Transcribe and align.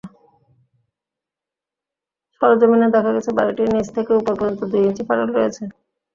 সরেজমিনে 2.35 2.87
দেখা 2.95 3.11
গেছে, 3.15 3.31
বাড়িটির 3.37 3.69
নিচ 3.73 3.87
থেকে 3.95 4.11
ওপর 4.13 4.33
পর্যন্ত 4.39 4.61
দুই 4.71 4.81
ইঞ্চি 4.87 5.03
ফাটল 5.07 5.29
রয়েছে। 5.31 5.63